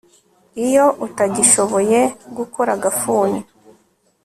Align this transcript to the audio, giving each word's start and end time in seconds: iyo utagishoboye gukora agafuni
iyo 0.65 0.85
utagishoboye 1.05 1.99
gukora 2.37 2.71
agafuni 2.77 3.39